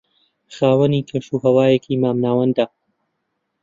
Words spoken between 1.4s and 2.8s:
ھەوایەکی مام ناوەندە